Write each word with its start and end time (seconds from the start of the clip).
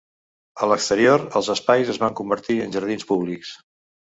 A 0.65 0.69
l'exterior 0.69 1.27
els 1.41 1.49
espais 1.55 1.91
es 1.95 2.01
van 2.05 2.17
convertir 2.23 2.59
en 2.65 2.75
jardins 2.77 3.07
públics. 3.13 3.57